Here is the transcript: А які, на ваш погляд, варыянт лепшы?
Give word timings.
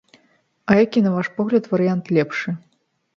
А 0.69 0.77
які, 0.83 1.03
на 1.07 1.11
ваш 1.15 1.29
погляд, 1.35 1.69
варыянт 1.73 2.05
лепшы? 2.19 2.49